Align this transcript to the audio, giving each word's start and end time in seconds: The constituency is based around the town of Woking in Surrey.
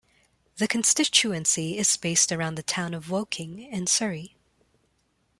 The 0.55 0.67
constituency 0.67 1.77
is 1.77 1.95
based 1.95 2.31
around 2.31 2.55
the 2.55 2.63
town 2.63 2.95
of 2.95 3.11
Woking 3.11 3.59
in 3.59 3.85
Surrey. 3.85 4.35